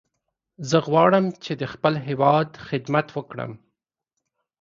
زه 0.69 0.77
غواړم 0.87 1.25
چې 1.43 1.53
د 1.61 1.63
خپل 1.73 1.93
هیواد 2.07 2.49
خدمت 2.67 3.07
وکړم. 3.17 3.51